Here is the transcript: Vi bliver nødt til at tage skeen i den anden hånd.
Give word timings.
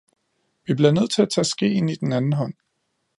Vi 0.65 0.73
bliver 0.73 0.91
nødt 0.91 1.11
til 1.11 1.21
at 1.21 1.29
tage 1.29 1.45
skeen 1.45 1.89
i 1.89 1.95
den 1.95 2.13
anden 2.13 2.33
hånd. 2.33 2.53